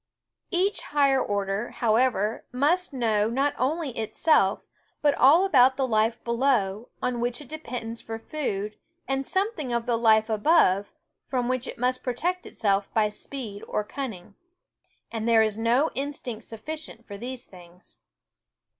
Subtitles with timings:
[0.49, 4.63] Each higher order, however, must know not only itself
[5.03, 8.77] but all about the life below, on '* which it depends for food,
[9.07, 10.91] and some thing of the life above,
[11.27, 14.33] from which it must protect itself by speed or cunning;
[15.11, 17.97] and there is no instinct sufficient for these things.